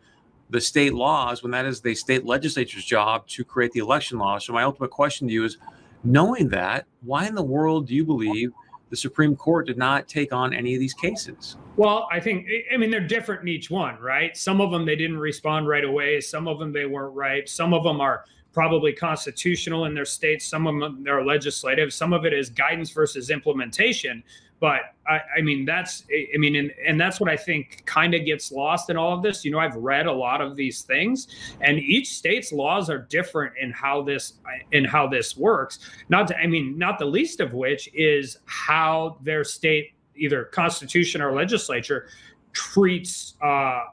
the 0.48 0.60
state 0.60 0.94
laws 0.94 1.44
when 1.44 1.52
that 1.52 1.64
is 1.64 1.80
the 1.80 1.94
state 1.94 2.26
legislature's 2.26 2.84
job 2.84 3.24
to 3.28 3.44
create 3.44 3.70
the 3.70 3.78
election 3.78 4.18
laws. 4.18 4.44
So 4.44 4.52
my 4.52 4.64
ultimate 4.64 4.90
question 4.90 5.28
to 5.28 5.32
you 5.32 5.44
is 5.44 5.58
knowing 6.02 6.48
that, 6.48 6.86
why 7.02 7.28
in 7.28 7.36
the 7.36 7.42
world 7.56 7.86
do 7.86 7.94
you 7.94 8.04
believe 8.04 8.50
the 8.88 8.96
Supreme 8.96 9.36
Court 9.36 9.64
did 9.68 9.78
not 9.78 10.08
take 10.08 10.32
on 10.32 10.52
any 10.52 10.74
of 10.74 10.80
these 10.80 10.92
cases? 10.92 11.56
Well, 11.76 12.08
I 12.10 12.18
think 12.18 12.48
I 12.74 12.76
mean 12.76 12.90
they're 12.90 13.06
different 13.06 13.42
in 13.42 13.48
each 13.48 13.70
one, 13.70 13.96
right? 14.00 14.36
Some 14.36 14.60
of 14.60 14.72
them 14.72 14.84
they 14.84 14.96
didn't 14.96 15.20
respond 15.20 15.68
right 15.68 15.84
away, 15.84 16.20
some 16.20 16.48
of 16.48 16.58
them 16.58 16.72
they 16.72 16.86
weren't 16.86 17.14
right, 17.14 17.48
some 17.48 17.72
of 17.72 17.84
them 17.84 18.00
are 18.00 18.24
probably 18.52 18.92
constitutional 18.92 19.84
in 19.84 19.94
their 19.94 20.04
states, 20.04 20.46
some 20.46 20.66
of 20.66 20.80
them 20.80 21.06
are 21.08 21.24
legislative, 21.24 21.92
some 21.92 22.12
of 22.12 22.24
it 22.24 22.32
is 22.32 22.50
guidance 22.50 22.90
versus 22.90 23.30
implementation. 23.30 24.24
But 24.60 24.82
I, 25.08 25.20
I 25.38 25.40
mean, 25.40 25.64
that's, 25.64 26.04
I 26.12 26.36
mean, 26.36 26.54
and, 26.54 26.72
and 26.86 27.00
that's 27.00 27.18
what 27.18 27.30
I 27.30 27.36
think 27.36 27.82
kind 27.86 28.14
of 28.14 28.26
gets 28.26 28.52
lost 28.52 28.90
in 28.90 28.96
all 28.96 29.16
of 29.16 29.22
this. 29.22 29.44
You 29.44 29.50
know, 29.50 29.58
I've 29.58 29.74
read 29.74 30.06
a 30.06 30.12
lot 30.12 30.42
of 30.42 30.54
these 30.54 30.82
things, 30.82 31.28
and 31.62 31.78
each 31.78 32.10
state's 32.10 32.52
laws 32.52 32.90
are 32.90 32.98
different 32.98 33.54
in 33.60 33.70
how 33.72 34.02
this 34.02 34.34
in 34.72 34.84
how 34.84 35.08
this 35.08 35.36
works. 35.36 35.78
Not 36.10 36.28
to, 36.28 36.36
I 36.36 36.46
mean, 36.46 36.78
not 36.78 36.98
the 36.98 37.06
least 37.06 37.40
of 37.40 37.54
which 37.54 37.88
is 37.94 38.38
how 38.44 39.18
their 39.22 39.44
state, 39.44 39.94
either 40.14 40.44
constitution 40.44 41.22
or 41.22 41.32
legislature, 41.32 42.08
treats 42.52 43.34
uh, 43.42 43.84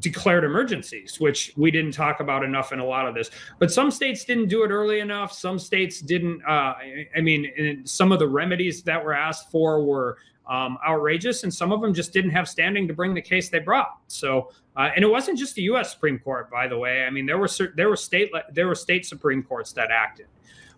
declared 0.00 0.44
emergencies, 0.44 1.18
which 1.18 1.52
we 1.56 1.70
didn't 1.70 1.92
talk 1.92 2.20
about 2.20 2.44
enough 2.44 2.72
in 2.72 2.78
a 2.78 2.84
lot 2.84 3.06
of 3.06 3.14
this. 3.14 3.30
But 3.58 3.72
some 3.72 3.90
states 3.90 4.24
didn't 4.24 4.48
do 4.48 4.64
it 4.64 4.70
early 4.70 5.00
enough. 5.00 5.32
Some 5.32 5.58
states 5.58 6.00
didn't. 6.00 6.42
Uh, 6.44 6.74
I 7.16 7.20
mean, 7.20 7.82
some 7.84 8.12
of 8.12 8.18
the 8.18 8.28
remedies 8.28 8.82
that 8.84 9.04
were 9.04 9.14
asked 9.14 9.50
for 9.50 9.84
were 9.84 10.18
um, 10.46 10.78
outrageous, 10.86 11.42
and 11.42 11.52
some 11.52 11.72
of 11.72 11.80
them 11.80 11.92
just 11.92 12.12
didn't 12.12 12.30
have 12.30 12.48
standing 12.48 12.88
to 12.88 12.94
bring 12.94 13.14
the 13.14 13.22
case 13.22 13.48
they 13.48 13.58
brought. 13.58 13.98
So, 14.06 14.52
uh, 14.76 14.90
and 14.94 15.04
it 15.04 15.08
wasn't 15.08 15.38
just 15.38 15.54
the 15.54 15.62
U.S. 15.62 15.92
Supreme 15.92 16.18
Court, 16.18 16.50
by 16.50 16.68
the 16.68 16.78
way. 16.78 17.04
I 17.04 17.10
mean, 17.10 17.26
there 17.26 17.38
were 17.38 17.48
there 17.76 17.88
were 17.88 17.96
state 17.96 18.30
there 18.52 18.66
were 18.66 18.74
state 18.74 19.04
Supreme 19.04 19.42
Courts 19.42 19.72
that 19.72 19.90
acted. 19.90 20.26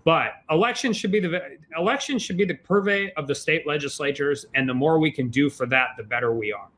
But 0.03 0.33
elections 0.51 0.97
should 0.97 1.13
be 1.13 1.21
the 1.21 1.59
elections 1.77 2.23
should 2.23 2.39
be 2.39 2.47
the 2.47 2.55
purvey 2.55 3.13
of 3.17 3.27
the 3.27 3.35
state 3.35 3.67
legislatures, 3.67 4.47
and 4.55 4.69
the 4.69 4.75
more 4.75 4.99
we 4.99 5.11
can 5.11 5.29
do 5.29 5.51
for 5.51 5.67
that, 5.67 5.91
the 5.97 6.03
better 6.03 6.33
we 6.33 6.53
are. 6.53 6.69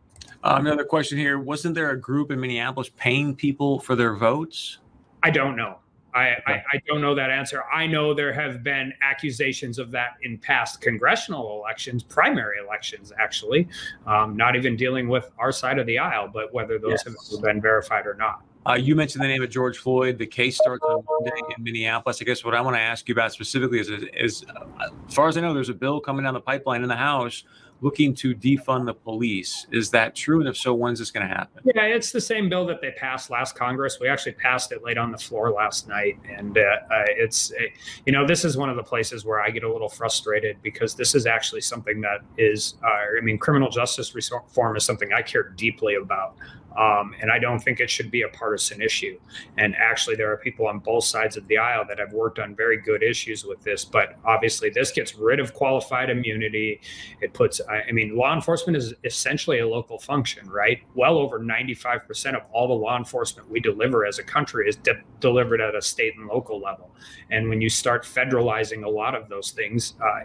Uh, 0.42 0.56
another 0.58 0.84
question 0.84 1.18
here: 1.18 1.38
Wasn't 1.38 1.74
there 1.74 1.90
a 1.90 2.00
group 2.00 2.30
in 2.30 2.40
Minneapolis 2.40 2.90
paying 2.96 3.34
people 3.34 3.78
for 3.78 3.94
their 3.94 4.14
votes? 4.14 4.78
I 5.22 5.30
don't 5.30 5.56
know. 5.56 5.78
I, 6.14 6.36
I, 6.46 6.52
I, 6.72 6.82
don't 6.86 7.00
know 7.00 7.14
that 7.14 7.30
answer. 7.30 7.64
I 7.72 7.86
know 7.86 8.12
there 8.12 8.34
have 8.34 8.62
been 8.62 8.92
accusations 9.00 9.78
of 9.78 9.90
that 9.92 10.16
in 10.22 10.36
past 10.36 10.82
congressional 10.82 11.58
elections, 11.58 12.02
primary 12.02 12.58
elections, 12.58 13.12
actually, 13.18 13.66
um, 14.06 14.36
not 14.36 14.54
even 14.54 14.76
dealing 14.76 15.08
with 15.08 15.30
our 15.38 15.52
side 15.52 15.78
of 15.78 15.86
the 15.86 15.98
aisle, 15.98 16.28
but 16.32 16.52
whether 16.52 16.78
those 16.78 17.02
yes. 17.06 17.30
have 17.32 17.42
been 17.42 17.62
verified 17.62 18.06
or 18.06 18.14
not. 18.14 18.42
Uh, 18.64 18.74
you 18.74 18.94
mentioned 18.94 19.24
the 19.24 19.28
name 19.28 19.42
of 19.42 19.50
George 19.50 19.78
Floyd. 19.78 20.18
The 20.18 20.26
case 20.26 20.56
starts 20.56 20.84
on 20.84 21.02
Monday 21.08 21.54
in 21.56 21.64
Minneapolis. 21.64 22.20
I 22.20 22.24
guess 22.24 22.44
what 22.44 22.54
I 22.54 22.60
want 22.60 22.76
to 22.76 22.80
ask 22.80 23.08
you 23.08 23.12
about 23.12 23.32
specifically 23.32 23.80
is, 23.80 23.88
is, 23.88 24.44
uh, 24.54 24.88
as 25.08 25.14
far 25.14 25.28
as 25.28 25.36
I 25.36 25.40
know, 25.40 25.54
there's 25.54 25.70
a 25.70 25.74
bill 25.74 25.98
coming 25.98 26.24
down 26.24 26.34
the 26.34 26.40
pipeline 26.40 26.82
in 26.82 26.88
the 26.88 26.96
House 26.96 27.42
looking 27.82 28.14
to 28.14 28.34
defund 28.34 28.86
the 28.86 28.94
police. 28.94 29.66
Is 29.72 29.90
that 29.90 30.14
true? 30.14 30.40
And 30.40 30.48
if 30.48 30.56
so, 30.56 30.72
when's 30.72 31.00
this 31.00 31.10
going 31.10 31.28
to 31.28 31.34
happen? 31.34 31.62
Yeah, 31.74 31.82
it's 31.82 32.12
the 32.12 32.20
same 32.20 32.48
bill 32.48 32.64
that 32.66 32.80
they 32.80 32.92
passed 32.92 33.28
last 33.28 33.56
Congress. 33.56 33.98
We 34.00 34.08
actually 34.08 34.32
passed 34.32 34.72
it 34.72 34.82
late 34.82 34.96
on 34.96 35.10
the 35.10 35.18
floor 35.18 35.50
last 35.50 35.88
night. 35.88 36.18
And 36.38 36.56
uh, 36.56 36.60
uh, 36.60 37.04
it's, 37.08 37.50
it, 37.50 37.72
you 38.06 38.12
know, 38.12 38.26
this 38.26 38.44
is 38.44 38.56
one 38.56 38.70
of 38.70 38.76
the 38.76 38.82
places 38.84 39.24
where 39.24 39.40
I 39.40 39.50
get 39.50 39.64
a 39.64 39.72
little 39.72 39.88
frustrated 39.88 40.62
because 40.62 40.94
this 40.94 41.14
is 41.14 41.26
actually 41.26 41.60
something 41.60 42.00
that 42.02 42.20
is, 42.38 42.76
uh, 42.84 43.18
I 43.18 43.20
mean, 43.20 43.36
criminal 43.36 43.68
justice 43.68 44.14
reform 44.14 44.76
is 44.76 44.84
something 44.84 45.12
I 45.12 45.22
care 45.22 45.48
deeply 45.50 45.96
about. 45.96 46.36
Um, 46.76 47.14
and 47.20 47.30
I 47.30 47.38
don't 47.38 47.58
think 47.58 47.80
it 47.80 47.90
should 47.90 48.10
be 48.10 48.22
a 48.22 48.28
partisan 48.28 48.80
issue. 48.80 49.18
And 49.58 49.74
actually, 49.76 50.16
there 50.16 50.32
are 50.32 50.36
people 50.36 50.66
on 50.66 50.78
both 50.78 51.04
sides 51.04 51.36
of 51.36 51.46
the 51.48 51.58
aisle 51.58 51.84
that 51.88 51.98
have 51.98 52.12
worked 52.12 52.38
on 52.38 52.54
very 52.54 52.80
good 52.80 53.02
issues 53.02 53.44
with 53.44 53.60
this. 53.62 53.84
But 53.84 54.18
obviously, 54.24 54.70
this 54.70 54.90
gets 54.92 55.14
rid 55.14 55.40
of 55.40 55.54
qualified 55.54 56.10
immunity. 56.10 56.80
It 57.20 57.32
puts, 57.34 57.60
I 57.68 57.92
mean, 57.92 58.16
law 58.16 58.34
enforcement 58.34 58.76
is 58.76 58.94
essentially 59.04 59.60
a 59.60 59.68
local 59.68 59.98
function, 59.98 60.48
right? 60.48 60.82
Well 60.94 61.18
over 61.18 61.40
95% 61.40 62.34
of 62.34 62.42
all 62.52 62.68
the 62.68 62.74
law 62.74 62.96
enforcement 62.96 63.50
we 63.50 63.60
deliver 63.60 64.06
as 64.06 64.18
a 64.18 64.22
country 64.22 64.68
is 64.68 64.76
de- 64.76 65.02
delivered 65.20 65.60
at 65.60 65.74
a 65.74 65.82
state 65.82 66.16
and 66.16 66.26
local 66.26 66.60
level. 66.60 66.90
And 67.30 67.48
when 67.48 67.60
you 67.60 67.68
start 67.68 68.04
federalizing 68.04 68.84
a 68.84 68.88
lot 68.88 69.14
of 69.14 69.28
those 69.28 69.50
things, 69.50 69.94
uh, 70.00 70.20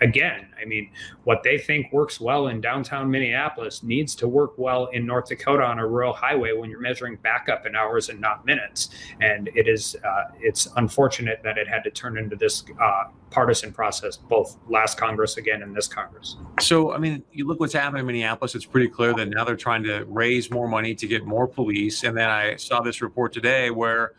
again, 0.00 0.48
I 0.60 0.64
mean, 0.64 0.90
what 1.24 1.42
they 1.42 1.58
think 1.58 1.92
works 1.92 2.20
well 2.20 2.48
in 2.48 2.60
downtown 2.60 3.10
Minneapolis 3.10 3.82
needs 3.82 4.14
to 4.16 4.28
work 4.28 4.52
well 4.56 4.86
in 4.86 5.06
North 5.06 5.28
Dakota 5.28 5.64
on 5.64 5.78
a 5.78 5.86
rural 5.92 6.12
highway 6.12 6.52
when 6.52 6.70
you're 6.70 6.80
measuring 6.80 7.16
backup 7.16 7.66
in 7.66 7.76
hours 7.76 8.08
and 8.08 8.20
not 8.20 8.44
minutes. 8.44 8.90
And 9.20 9.48
it 9.54 9.68
is 9.68 9.96
uh, 10.04 10.24
it's 10.40 10.68
unfortunate 10.76 11.40
that 11.44 11.58
it 11.58 11.68
had 11.68 11.84
to 11.84 11.90
turn 11.90 12.18
into 12.18 12.36
this 12.36 12.64
uh, 12.80 13.04
partisan 13.30 13.72
process, 13.72 14.16
both 14.16 14.58
last 14.68 14.98
Congress 14.98 15.36
again 15.36 15.62
and 15.62 15.74
this 15.74 15.88
Congress. 15.88 16.36
So, 16.60 16.92
I 16.92 16.98
mean, 16.98 17.22
you 17.32 17.46
look 17.46 17.60
what's 17.60 17.72
happening 17.72 18.00
in 18.00 18.06
Minneapolis. 18.06 18.54
It's 18.54 18.66
pretty 18.66 18.88
clear 18.88 19.14
that 19.14 19.28
now 19.28 19.44
they're 19.44 19.56
trying 19.56 19.82
to 19.84 20.04
raise 20.04 20.50
more 20.50 20.68
money 20.68 20.94
to 20.94 21.06
get 21.06 21.24
more 21.24 21.46
police. 21.46 22.04
And 22.04 22.16
then 22.16 22.28
I 22.28 22.56
saw 22.56 22.80
this 22.80 23.02
report 23.02 23.32
today 23.32 23.70
where 23.70 24.12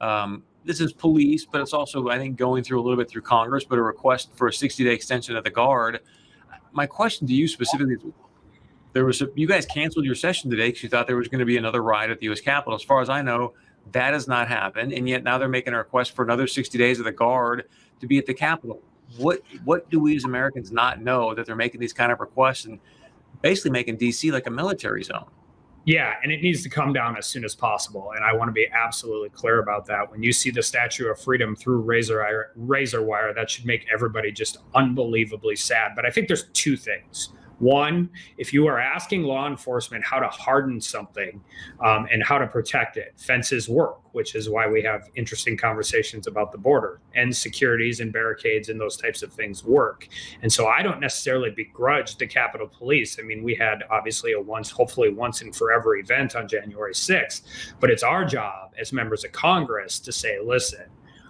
um, 0.00 0.42
this 0.64 0.80
is 0.80 0.92
police, 0.92 1.46
but 1.46 1.60
it's 1.60 1.72
also, 1.72 2.08
I 2.08 2.18
think, 2.18 2.36
going 2.36 2.62
through 2.62 2.80
a 2.80 2.82
little 2.82 2.96
bit 2.96 3.08
through 3.08 3.22
Congress, 3.22 3.64
but 3.64 3.78
a 3.78 3.82
request 3.82 4.30
for 4.34 4.48
a 4.48 4.52
60 4.52 4.84
day 4.84 4.92
extension 4.92 5.36
of 5.36 5.44
the 5.44 5.50
guard. 5.50 6.00
My 6.72 6.86
question 6.86 7.26
to 7.26 7.34
you 7.34 7.48
specifically 7.48 7.94
is 7.94 8.02
there 8.92 9.04
was 9.04 9.22
a, 9.22 9.28
you 9.34 9.46
guys 9.46 9.66
canceled 9.66 10.04
your 10.04 10.14
session 10.14 10.50
today 10.50 10.68
because 10.68 10.82
you 10.82 10.88
thought 10.88 11.06
there 11.06 11.16
was 11.16 11.28
going 11.28 11.40
to 11.40 11.44
be 11.44 11.56
another 11.56 11.82
ride 11.82 12.10
at 12.10 12.18
the 12.18 12.26
U.S. 12.26 12.40
Capitol. 12.40 12.74
As 12.74 12.82
far 12.82 13.00
as 13.00 13.08
I 13.08 13.22
know, 13.22 13.54
that 13.92 14.12
has 14.12 14.28
not 14.28 14.48
happened, 14.48 14.92
and 14.92 15.08
yet 15.08 15.22
now 15.22 15.38
they're 15.38 15.48
making 15.48 15.74
a 15.74 15.78
request 15.78 16.12
for 16.12 16.24
another 16.24 16.46
60 16.46 16.76
days 16.76 16.98
of 16.98 17.04
the 17.04 17.12
guard 17.12 17.68
to 18.00 18.06
be 18.06 18.18
at 18.18 18.26
the 18.26 18.34
Capitol. 18.34 18.82
What 19.16 19.42
what 19.64 19.88
do 19.90 20.00
we 20.00 20.16
as 20.16 20.24
Americans 20.24 20.70
not 20.70 21.00
know 21.00 21.34
that 21.34 21.46
they're 21.46 21.56
making 21.56 21.80
these 21.80 21.94
kind 21.94 22.12
of 22.12 22.20
requests 22.20 22.66
and 22.66 22.78
basically 23.40 23.70
making 23.70 23.96
D.C. 23.96 24.30
like 24.30 24.46
a 24.46 24.50
military 24.50 25.02
zone? 25.02 25.24
Yeah, 25.88 26.16
and 26.22 26.30
it 26.30 26.42
needs 26.42 26.62
to 26.64 26.68
come 26.68 26.92
down 26.92 27.16
as 27.16 27.26
soon 27.26 27.46
as 27.46 27.54
possible. 27.54 28.12
And 28.14 28.22
I 28.22 28.34
want 28.34 28.48
to 28.48 28.52
be 28.52 28.68
absolutely 28.70 29.30
clear 29.30 29.60
about 29.60 29.86
that. 29.86 30.10
When 30.10 30.22
you 30.22 30.34
see 30.34 30.50
the 30.50 30.62
Statue 30.62 31.06
of 31.06 31.18
Freedom 31.18 31.56
through 31.56 31.78
razor 31.78 32.52
razor 32.56 33.02
wire, 33.02 33.32
that 33.32 33.48
should 33.48 33.64
make 33.64 33.86
everybody 33.90 34.30
just 34.30 34.58
unbelievably 34.74 35.56
sad. 35.56 35.92
But 35.96 36.04
I 36.04 36.10
think 36.10 36.28
there's 36.28 36.48
two 36.52 36.76
things. 36.76 37.30
One, 37.58 38.10
if 38.36 38.52
you 38.52 38.66
are 38.68 38.78
asking 38.78 39.24
law 39.24 39.48
enforcement 39.48 40.04
how 40.04 40.20
to 40.20 40.28
harden 40.28 40.80
something 40.80 41.40
um, 41.84 42.06
and 42.10 42.22
how 42.22 42.38
to 42.38 42.46
protect 42.46 42.96
it, 42.96 43.14
fences 43.16 43.68
work, 43.68 43.98
which 44.12 44.34
is 44.34 44.48
why 44.48 44.68
we 44.68 44.82
have 44.82 45.08
interesting 45.16 45.56
conversations 45.56 46.26
about 46.26 46.52
the 46.52 46.58
border 46.58 47.00
and 47.14 47.34
securities 47.34 48.00
and 48.00 48.12
barricades 48.12 48.68
and 48.68 48.80
those 48.80 48.96
types 48.96 49.22
of 49.22 49.32
things 49.32 49.64
work. 49.64 50.06
And 50.42 50.52
so 50.52 50.68
I 50.68 50.82
don't 50.82 51.00
necessarily 51.00 51.50
begrudge 51.50 52.16
the 52.16 52.26
Capitol 52.26 52.68
Police. 52.68 53.18
I 53.18 53.22
mean, 53.22 53.42
we 53.42 53.54
had 53.54 53.82
obviously 53.90 54.32
a 54.32 54.40
once, 54.40 54.70
hopefully 54.70 55.12
once 55.12 55.42
and 55.42 55.54
forever 55.54 55.96
event 55.96 56.36
on 56.36 56.46
January 56.46 56.94
6th, 56.94 57.42
but 57.80 57.90
it's 57.90 58.04
our 58.04 58.24
job 58.24 58.72
as 58.78 58.92
members 58.92 59.24
of 59.24 59.32
Congress 59.32 59.98
to 60.00 60.12
say, 60.12 60.38
listen, 60.40 60.84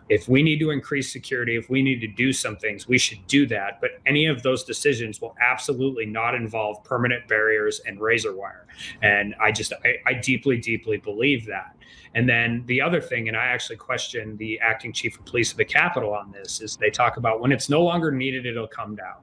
if 0.09 0.29
we 0.29 0.43
need 0.43 0.59
to 0.61 0.71
increase 0.71 1.13
security, 1.13 1.57
if 1.57 1.69
we 1.69 1.83
need 1.83 2.01
to 2.01 2.07
do 2.07 2.33
some 2.33 2.57
things, 2.57 2.89
we 2.89 2.99
should 2.99 3.25
do 3.27 3.47
that. 3.47 3.81
But 3.81 3.91
any 4.07 4.27
of 4.27 4.43
those 4.43 4.65
decisions 4.65 5.21
will 5.21 5.35
absolutely 5.41 6.07
not 6.07 6.35
involve 6.35 6.83
permanent 6.85 7.29
barriers 7.29 7.81
and 7.87 8.01
razor 8.01 8.35
wire. 8.35 8.67
And 9.03 9.35
I 9.41 9.53
just, 9.53 9.73
I, 9.85 9.97
I 10.07 10.15
deeply, 10.15 10.59
deeply 10.59 10.97
believe 10.97 11.47
that. 11.47 11.77
And 12.15 12.29
then 12.29 12.65
the 12.67 12.81
other 12.81 13.01
thing, 13.01 13.29
and 13.29 13.37
I 13.37 13.47
actually 13.47 13.77
question 13.77 14.37
the 14.37 14.59
acting 14.61 14.93
chief 14.93 15.19
of 15.19 15.25
police 15.27 15.51
of 15.51 15.59
the 15.59 15.65
Capitol 15.65 16.15
on 16.15 16.33
this, 16.33 16.61
is 16.61 16.77
they 16.77 16.91
talk 16.91 17.17
about 17.17 17.41
when 17.41 17.53
it's 17.53 17.69
no 17.69 17.83
longer 17.83 18.11
needed, 18.11 18.47
it'll 18.47 18.67
come 18.67 18.97
down. 18.97 19.17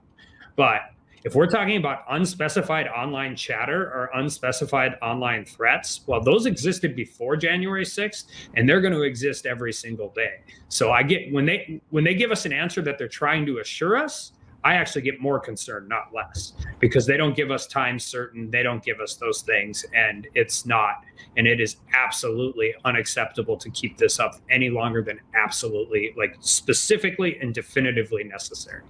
But 0.55 0.81
if 1.25 1.33
we're 1.33 1.47
talking 1.47 1.77
about 1.77 2.05
unspecified 2.11 2.87
online 2.87 3.35
chatter 3.35 3.81
or 3.81 4.11
unspecified 4.13 4.93
online 5.01 5.43
threats, 5.43 6.01
well, 6.05 6.21
those 6.21 6.45
existed 6.45 6.95
before 6.95 7.35
January 7.35 7.83
6th, 7.83 8.25
and 8.55 8.69
they're 8.69 8.79
going 8.79 8.93
to 8.93 9.01
exist 9.01 9.47
every 9.47 9.73
single 9.73 10.09
day. 10.09 10.41
So 10.69 10.91
I 10.91 11.01
get 11.01 11.33
when 11.33 11.47
they 11.47 11.81
when 11.89 12.03
they 12.03 12.13
give 12.13 12.31
us 12.31 12.45
an 12.45 12.53
answer 12.53 12.83
that 12.83 12.99
they're 12.99 13.07
trying 13.07 13.43
to 13.47 13.57
assure 13.57 13.97
us, 13.97 14.33
I 14.63 14.75
actually 14.75 15.01
get 15.01 15.19
more 15.19 15.39
concerned, 15.39 15.89
not 15.89 16.13
less, 16.13 16.53
because 16.79 17.07
they 17.07 17.17
don't 17.17 17.35
give 17.35 17.49
us 17.49 17.65
time 17.65 17.97
certain. 17.97 18.51
They 18.51 18.61
don't 18.61 18.83
give 18.83 18.99
us 18.99 19.15
those 19.15 19.41
things. 19.41 19.83
And 19.95 20.27
it's 20.35 20.65
not, 20.67 21.03
and 21.37 21.47
it 21.47 21.59
is 21.59 21.77
absolutely 21.93 22.75
unacceptable 22.83 23.57
to 23.57 23.69
keep 23.71 23.97
this 23.97 24.19
up 24.19 24.35
any 24.51 24.69
longer 24.69 25.01
than 25.01 25.19
absolutely, 25.35 26.13
like 26.17 26.35
specifically 26.39 27.37
and 27.41 27.51
definitively 27.51 28.23
necessary. 28.23 28.83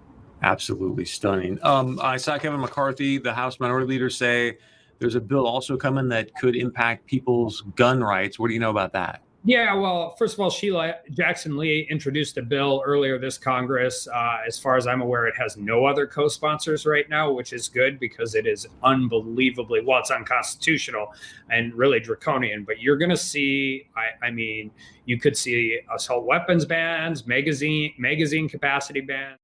Absolutely 0.45 1.05
stunning. 1.05 1.57
Um, 1.63 1.99
I 2.03 2.17
saw 2.17 2.37
Kevin 2.37 2.59
McCarthy, 2.59 3.17
the 3.17 3.33
House 3.33 3.59
Minority 3.59 3.87
Leader, 3.87 4.11
say 4.11 4.59
there's 4.99 5.15
a 5.15 5.19
bill 5.19 5.47
also 5.47 5.75
coming 5.75 6.07
that 6.09 6.35
could 6.35 6.55
impact 6.55 7.07
people's 7.07 7.61
gun 7.75 8.03
rights. 8.03 8.37
What 8.37 8.49
do 8.49 8.53
you 8.53 8.59
know 8.59 8.69
about 8.69 8.93
that? 8.93 9.23
Yeah, 9.43 9.73
well, 9.73 10.15
first 10.19 10.35
of 10.35 10.39
all, 10.39 10.51
Sheila 10.51 10.97
Jackson 11.09 11.57
Lee 11.57 11.87
introduced 11.89 12.37
a 12.37 12.43
bill 12.43 12.83
earlier 12.85 13.17
this 13.17 13.39
Congress. 13.39 14.07
Uh, 14.07 14.37
as 14.47 14.59
far 14.59 14.77
as 14.77 14.85
I'm 14.85 15.01
aware, 15.01 15.25
it 15.25 15.33
has 15.35 15.57
no 15.57 15.85
other 15.85 16.05
co 16.05 16.27
sponsors 16.27 16.85
right 16.85 17.09
now, 17.09 17.31
which 17.31 17.51
is 17.51 17.67
good 17.67 17.99
because 17.99 18.35
it 18.35 18.45
is 18.45 18.67
unbelievably 18.83 19.81
well, 19.83 19.99
it's 19.99 20.11
unconstitutional 20.11 21.11
and 21.49 21.73
really 21.73 21.99
draconian. 21.99 22.63
But 22.63 22.81
you're 22.81 22.97
going 22.97 23.09
to 23.09 23.17
see, 23.17 23.87
I, 23.95 24.27
I, 24.27 24.29
mean, 24.29 24.69
you 25.05 25.19
could 25.19 25.35
see 25.35 25.79
assault 25.91 26.23
weapons 26.23 26.65
bans, 26.65 27.25
magazine 27.25 27.95
magazine 27.97 28.47
capacity 28.47 29.01
bans. 29.01 29.39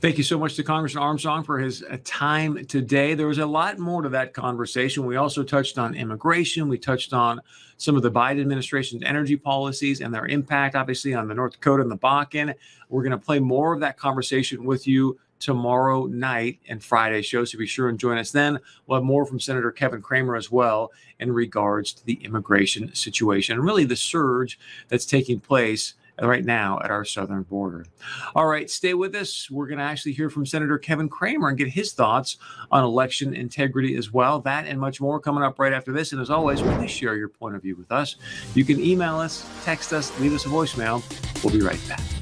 Thank 0.00 0.16
you 0.16 0.22
so 0.22 0.38
much 0.38 0.54
to 0.54 0.62
Congressman 0.62 1.02
Armstrong 1.02 1.42
for 1.42 1.58
his 1.58 1.82
uh, 1.82 1.96
time 2.04 2.64
today. 2.66 3.14
There 3.14 3.26
was 3.26 3.38
a 3.38 3.46
lot 3.46 3.80
more 3.80 4.00
to 4.00 4.08
that 4.10 4.32
conversation. 4.32 5.04
We 5.04 5.16
also 5.16 5.42
touched 5.42 5.76
on 5.76 5.96
immigration. 5.96 6.68
We 6.68 6.78
touched 6.78 7.12
on 7.12 7.40
some 7.78 7.96
of 7.96 8.02
the 8.02 8.10
Biden 8.10 8.40
administration's 8.40 9.02
energy 9.02 9.34
policies 9.34 10.00
and 10.00 10.14
their 10.14 10.26
impact, 10.26 10.76
obviously, 10.76 11.14
on 11.14 11.26
the 11.26 11.34
North 11.34 11.54
Dakota 11.54 11.82
and 11.82 11.90
the 11.90 11.98
Bakken. 11.98 12.54
We're 12.88 13.02
going 13.02 13.10
to 13.10 13.18
play 13.18 13.40
more 13.40 13.74
of 13.74 13.80
that 13.80 13.98
conversation 13.98 14.62
with 14.62 14.86
you 14.86 15.18
tomorrow 15.40 16.06
night 16.06 16.60
and 16.68 16.80
Friday 16.80 17.20
show. 17.20 17.44
So 17.44 17.58
be 17.58 17.66
sure 17.66 17.88
and 17.88 17.98
join 17.98 18.18
us 18.18 18.30
then. 18.30 18.60
We'll 18.86 19.00
have 19.00 19.04
more 19.04 19.26
from 19.26 19.40
Senator 19.40 19.72
Kevin 19.72 20.00
Cramer 20.00 20.36
as 20.36 20.48
well 20.48 20.92
in 21.18 21.32
regards 21.32 21.92
to 21.94 22.06
the 22.06 22.20
immigration 22.22 22.94
situation 22.94 23.56
and 23.56 23.64
really 23.64 23.84
the 23.84 23.96
surge 23.96 24.60
that's 24.86 25.06
taking 25.06 25.40
place 25.40 25.94
right 26.22 26.44
now 26.44 26.78
at 26.82 26.90
our 26.90 27.04
southern 27.04 27.42
border. 27.42 27.86
All 28.34 28.46
right, 28.46 28.68
stay 28.70 28.94
with 28.94 29.14
us. 29.14 29.50
We're 29.50 29.66
going 29.66 29.78
to 29.78 29.84
actually 29.84 30.12
hear 30.12 30.30
from 30.30 30.46
Senator 30.46 30.78
Kevin 30.78 31.08
Cramer 31.08 31.48
and 31.48 31.58
get 31.58 31.68
his 31.68 31.92
thoughts 31.92 32.38
on 32.70 32.84
election 32.84 33.34
integrity 33.34 33.96
as 33.96 34.12
well. 34.12 34.40
That 34.40 34.66
and 34.66 34.80
much 34.80 35.00
more 35.00 35.20
coming 35.20 35.42
up 35.42 35.58
right 35.58 35.72
after 35.72 35.92
this. 35.92 36.12
And 36.12 36.20
as 36.20 36.30
always, 36.30 36.60
please 36.60 36.90
share 36.90 37.16
your 37.16 37.28
point 37.28 37.56
of 37.56 37.62
view 37.62 37.76
with 37.76 37.92
us. 37.92 38.16
You 38.54 38.64
can 38.64 38.80
email 38.80 39.18
us, 39.18 39.48
text 39.64 39.92
us, 39.92 40.18
leave 40.20 40.32
us 40.34 40.46
a 40.46 40.48
voicemail. 40.48 41.02
We'll 41.44 41.52
be 41.52 41.64
right 41.64 41.80
back. 41.88 42.17